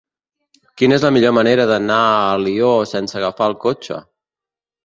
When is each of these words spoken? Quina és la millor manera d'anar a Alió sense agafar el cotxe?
Quina 0.81 0.97
és 1.01 1.05
la 1.07 1.11
millor 1.17 1.35
manera 1.39 1.67
d'anar 1.73 1.99
a 2.07 2.25
Alió 2.39 2.73
sense 2.93 3.21
agafar 3.21 3.51
el 3.53 3.57
cotxe? 3.67 4.01